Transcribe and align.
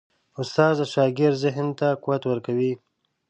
استاد 0.41 0.73
د 0.79 0.81
شاګرد 0.93 1.41
ذهن 1.43 1.67
ته 1.79 1.87
قوت 2.03 2.23
ورکوي. 2.27 2.73